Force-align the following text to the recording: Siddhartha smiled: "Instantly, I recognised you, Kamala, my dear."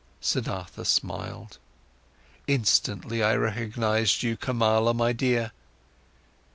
Siddhartha 0.19 0.81
smiled: 0.83 1.59
"Instantly, 2.47 3.21
I 3.21 3.35
recognised 3.35 4.23
you, 4.23 4.35
Kamala, 4.35 4.95
my 4.95 5.13
dear." 5.13 5.51